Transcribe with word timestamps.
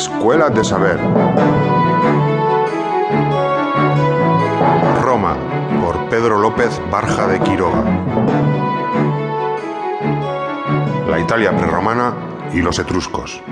Escuela 0.00 0.48
de 0.48 0.64
Saber. 0.64 0.98
Roma, 5.02 5.36
por 5.84 6.08
Pedro 6.08 6.38
López 6.38 6.80
Barja 6.90 7.26
de 7.26 7.38
Quiroga. 7.40 7.84
La 11.06 11.20
Italia 11.20 11.54
prerromana 11.54 12.14
y 12.50 12.62
los 12.62 12.78
etruscos. 12.78 13.42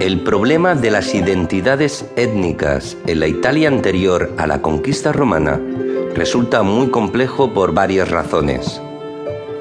El 0.00 0.24
problema 0.24 0.74
de 0.74 0.90
las 0.90 1.14
identidades 1.14 2.10
étnicas 2.16 2.96
en 3.06 3.20
la 3.20 3.26
Italia 3.26 3.68
anterior 3.68 4.32
a 4.38 4.46
la 4.46 4.62
conquista 4.62 5.12
romana 5.12 5.60
resulta 6.14 6.62
muy 6.62 6.88
complejo 6.88 7.52
por 7.52 7.74
varias 7.74 8.10
razones. 8.10 8.80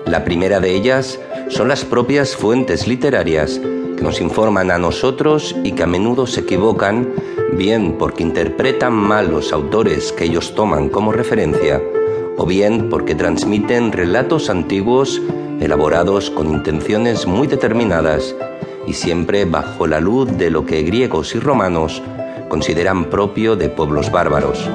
La 0.06 0.24
primera 0.24 0.60
de 0.60 0.76
ellas 0.76 1.20
son 1.50 1.70
las 1.70 1.86
propias 1.86 2.36
fuentes 2.36 2.88
literarias 2.88 3.60
que 3.96 4.04
nos 4.04 4.20
informan 4.20 4.70
a 4.70 4.78
nosotros 4.78 5.56
y 5.64 5.72
que 5.72 5.84
a 5.84 5.88
menudo 5.88 6.28
se 6.28 6.42
equivocan, 6.42 7.14
bien 7.54 7.98
porque 7.98 8.24
interpretan 8.24 8.94
mal 8.94 9.32
los 9.32 9.54
autores 9.54 10.12
que 10.12 10.26
ellos 10.26 10.56
toman 10.56 10.90
como 10.90 11.12
referencia, 11.12 11.82
o 12.38 12.46
bien 12.46 12.90
porque 12.90 13.16
transmiten 13.16 13.92
relatos 13.92 14.50
antiguos 14.50 15.22
elaborados 15.60 16.30
con 16.30 16.52
intenciones 16.52 17.26
muy 17.26 17.48
determinadas 17.48 18.36
y 18.86 18.94
siempre 18.94 19.46
bajo 19.46 19.88
la 19.88 20.00
luz 20.00 20.38
de 20.38 20.50
lo 20.50 20.66
que 20.66 20.84
griegos 20.84 21.34
y 21.36 21.40
romanos 21.40 22.02
consideran 22.50 23.06
propio 23.06 23.56
de 23.56 23.70
pueblos 23.70 24.12
bárbaros. 24.12 24.70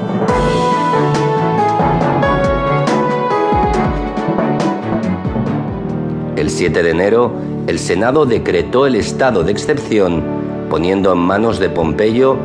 El 6.38 6.50
7 6.50 6.84
de 6.84 6.90
enero, 6.90 7.32
el 7.66 7.80
Senado 7.80 8.24
decretó 8.24 8.86
el 8.86 8.94
estado 8.94 9.42
de 9.42 9.50
excepción, 9.50 10.22
poniendo 10.70 11.12
en 11.12 11.18
manos 11.18 11.58
de 11.58 11.68
Pompeyo 11.68 12.36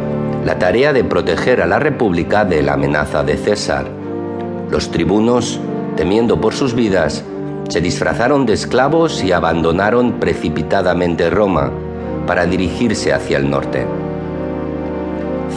la 0.43 0.57
tarea 0.57 0.93
de 0.93 1.03
proteger 1.03 1.61
a 1.61 1.67
la 1.67 1.77
República 1.77 2.43
de 2.43 2.63
la 2.63 2.73
amenaza 2.73 3.23
de 3.23 3.37
César. 3.37 3.85
Los 4.71 4.89
tribunos, 4.89 5.59
temiendo 5.95 6.41
por 6.41 6.55
sus 6.55 6.73
vidas, 6.73 7.23
se 7.69 7.81
disfrazaron 7.81 8.47
de 8.47 8.53
esclavos 8.53 9.23
y 9.23 9.31
abandonaron 9.31 10.13
precipitadamente 10.13 11.29
Roma 11.29 11.71
para 12.25 12.47
dirigirse 12.47 13.13
hacia 13.13 13.37
el 13.37 13.47
norte. 13.47 13.85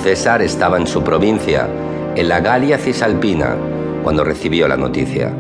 César 0.02 0.42
estaba 0.42 0.77
en 0.77 0.86
su 0.86 1.02
provincia, 1.02 1.68
en 2.14 2.28
la 2.28 2.41
Galia 2.41 2.77
Cisalpina, 2.77 3.56
cuando 4.05 4.24
recibió 4.24 4.68
la 4.68 4.77
noticia. 4.77 5.33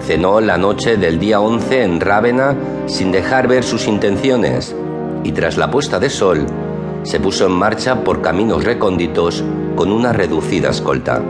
Cenó 0.00 0.40
la 0.40 0.56
noche 0.56 0.96
del 0.96 1.18
día 1.18 1.40
11 1.40 1.82
en 1.82 2.00
Rávena 2.00 2.54
sin 2.86 3.10
dejar 3.10 3.48
ver 3.48 3.64
sus 3.64 3.88
intenciones 3.88 4.74
y 5.24 5.32
tras 5.32 5.56
la 5.56 5.70
puesta 5.70 5.98
de 5.98 6.10
sol 6.10 6.46
se 7.02 7.18
puso 7.20 7.46
en 7.46 7.52
marcha 7.52 8.02
por 8.04 8.20
caminos 8.20 8.64
recónditos 8.64 9.42
con 9.74 9.90
una 9.90 10.12
reducida 10.12 10.70
escolta. 10.70 11.22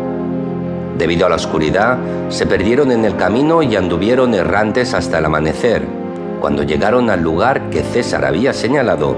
Debido 0.98 1.26
a 1.26 1.28
la 1.28 1.36
oscuridad, 1.36 1.98
se 2.28 2.46
perdieron 2.46 2.90
en 2.92 3.04
el 3.04 3.16
camino 3.16 3.62
y 3.62 3.76
anduvieron 3.76 4.34
errantes 4.34 4.94
hasta 4.94 5.18
el 5.18 5.26
amanecer, 5.26 5.86
cuando 6.40 6.62
llegaron 6.62 7.10
al 7.10 7.22
lugar 7.22 7.68
que 7.70 7.82
César 7.82 8.24
había 8.24 8.52
señalado 8.52 9.16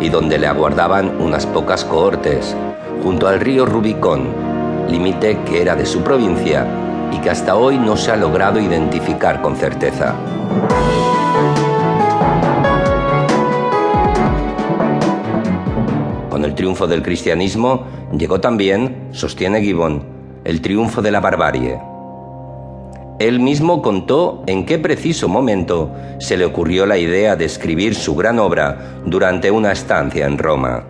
y 0.00 0.10
donde 0.10 0.38
le 0.38 0.46
aguardaban 0.46 1.20
unas 1.20 1.46
pocas 1.46 1.84
cohortes, 1.84 2.54
junto 3.02 3.26
al 3.26 3.40
río 3.40 3.64
Rubicón, 3.64 4.28
límite 4.90 5.38
que 5.46 5.62
era 5.62 5.74
de 5.74 5.86
su 5.86 6.02
provincia 6.02 6.66
y 7.12 7.18
que 7.18 7.30
hasta 7.30 7.56
hoy 7.56 7.78
no 7.78 7.96
se 7.96 8.10
ha 8.10 8.16
logrado 8.16 8.60
identificar 8.60 9.40
con 9.42 9.56
certeza. 9.56 10.14
Con 16.30 16.44
el 16.44 16.54
triunfo 16.54 16.86
del 16.86 17.02
cristianismo 17.02 17.86
llegó 18.16 18.40
también, 18.40 19.08
sostiene 19.12 19.60
Gibbon, 19.62 20.04
el 20.44 20.60
triunfo 20.60 21.02
de 21.02 21.10
la 21.10 21.20
barbarie. 21.20 21.78
Él 23.20 23.38
mismo 23.38 23.80
contó 23.80 24.42
en 24.46 24.66
qué 24.66 24.78
preciso 24.78 25.28
momento 25.28 25.94
se 26.18 26.36
le 26.36 26.44
ocurrió 26.44 26.84
la 26.84 26.98
idea 26.98 27.36
de 27.36 27.44
escribir 27.44 27.94
su 27.94 28.16
gran 28.16 28.40
obra 28.40 29.00
durante 29.06 29.52
una 29.52 29.70
estancia 29.70 30.26
en 30.26 30.36
Roma. 30.36 30.84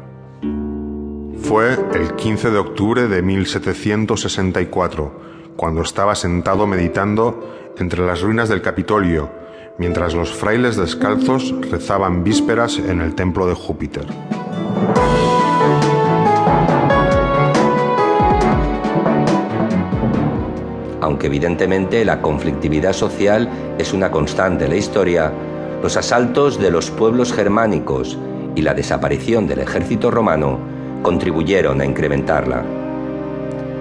Fue 1.42 1.76
el 1.94 2.16
15 2.16 2.50
de 2.50 2.58
octubre 2.58 3.06
de 3.06 3.20
1764 3.20 5.12
cuando 5.56 5.82
estaba 5.82 6.14
sentado 6.14 6.66
meditando 6.66 7.72
entre 7.78 8.04
las 8.04 8.20
ruinas 8.22 8.48
del 8.48 8.62
Capitolio, 8.62 9.30
mientras 9.78 10.14
los 10.14 10.32
frailes 10.32 10.76
descalzos 10.76 11.54
rezaban 11.70 12.24
vísperas 12.24 12.78
en 12.78 13.00
el 13.00 13.14
templo 13.14 13.46
de 13.46 13.54
Júpiter. 13.54 14.06
Aunque 21.00 21.26
evidentemente 21.26 22.04
la 22.04 22.22
conflictividad 22.22 22.92
social 22.92 23.48
es 23.78 23.92
una 23.92 24.10
constante 24.10 24.64
en 24.64 24.70
la 24.70 24.76
historia, 24.76 25.32
los 25.82 25.96
asaltos 25.96 26.58
de 26.58 26.70
los 26.70 26.90
pueblos 26.90 27.32
germánicos 27.32 28.18
y 28.54 28.62
la 28.62 28.72
desaparición 28.72 29.46
del 29.46 29.58
ejército 29.58 30.10
romano 30.10 30.58
contribuyeron 31.02 31.80
a 31.80 31.84
incrementarla. 31.84 32.83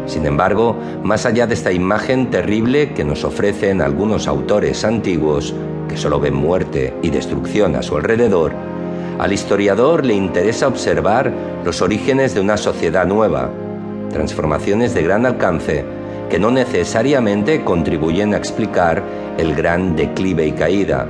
Sin 0.05 0.25
embargo, 0.25 0.75
más 1.03 1.25
allá 1.25 1.47
de 1.47 1.53
esta 1.53 1.71
imagen 1.71 2.29
terrible 2.29 2.93
que 2.93 3.03
nos 3.03 3.23
ofrecen 3.23 3.81
algunos 3.81 4.27
autores 4.27 4.83
antiguos, 4.83 5.55
que 5.87 5.97
solo 5.97 6.19
ven 6.19 6.35
muerte 6.35 6.93
y 7.01 7.09
destrucción 7.09 7.75
a 7.75 7.81
su 7.81 7.95
alrededor, 7.95 8.53
al 9.19 9.31
historiador 9.31 10.05
le 10.05 10.15
interesa 10.15 10.67
observar 10.67 11.31
los 11.63 11.81
orígenes 11.81 12.33
de 12.33 12.41
una 12.41 12.57
sociedad 12.57 13.05
nueva, 13.05 13.49
transformaciones 14.11 14.93
de 14.93 15.03
gran 15.03 15.25
alcance 15.25 15.85
que 16.29 16.39
no 16.39 16.51
necesariamente 16.51 17.63
contribuyen 17.63 18.33
a 18.33 18.37
explicar 18.37 19.03
el 19.37 19.53
gran 19.55 19.95
declive 19.95 20.47
y 20.47 20.51
caída, 20.53 21.05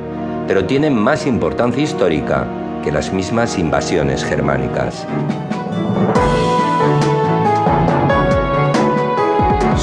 pero 0.47 0.65
tienen 0.65 0.97
más 0.97 1.25
importancia 1.25 1.81
histórica 1.81 2.45
que 2.83 2.91
las 2.91 3.13
mismas 3.13 3.57
invasiones 3.57 4.23
germánicas. 4.25 5.07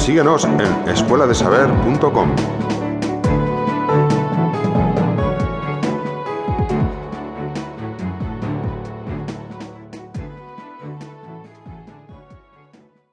Síguenos 0.01 0.45
en 0.45 0.89
escueladesaber.com. 0.89 2.35